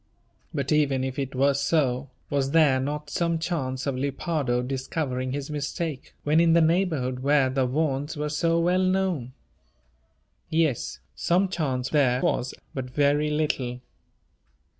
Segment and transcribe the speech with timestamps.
[0.51, 5.51] But even if it were so, was there not some chance of Lepardo discovering his
[5.51, 9.33] mistake, when in the neighbourhood where the Vaughans were so well known?
[10.49, 13.79] Yes, some chance there was, but very little.